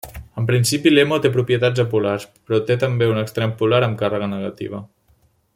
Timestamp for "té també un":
2.71-3.23